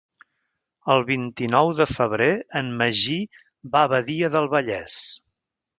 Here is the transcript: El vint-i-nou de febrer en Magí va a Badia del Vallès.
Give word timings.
El 0.93 1.03
vint-i-nou 1.09 1.69
de 1.81 1.87
febrer 1.91 2.31
en 2.63 2.73
Magí 2.81 3.21
va 3.77 3.87
a 3.87 3.95
Badia 3.95 4.35
del 4.39 4.53
Vallès. 4.57 5.03